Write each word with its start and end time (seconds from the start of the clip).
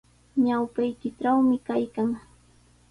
Ñawpaykitrawmi 0.45 1.55
kaykan. 1.67 2.09